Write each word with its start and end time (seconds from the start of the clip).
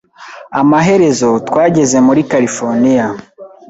Amaherezo, 0.61 1.29
twageze 1.47 1.97
muri 2.07 2.21
Californiya. 2.31 3.07